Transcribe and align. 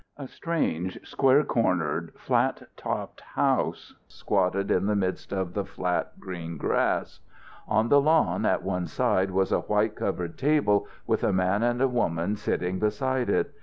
A 0.17 0.27
strange, 0.27 0.99
square 1.07 1.43
cornered, 1.43 2.11
flat 2.17 2.63
topped 2.75 3.21
house 3.21 3.93
squatted 4.07 4.71
in 4.71 4.87
the 4.87 4.95
midst 4.95 5.31
of 5.31 5.53
the 5.53 5.63
flat 5.63 6.19
green 6.19 6.57
grass. 6.57 7.19
On 7.67 7.87
the 7.89 8.01
lawn 8.01 8.43
at 8.43 8.63
one 8.63 8.87
side 8.87 9.29
was 9.29 9.51
a 9.51 9.59
white 9.59 9.95
covered 9.95 10.39
table, 10.39 10.87
with 11.05 11.23
a 11.23 11.31
man 11.31 11.61
and 11.61 11.83
a 11.83 11.87
woman 11.87 12.35
sitting 12.35 12.79
beside 12.79 13.29
it. 13.29 13.53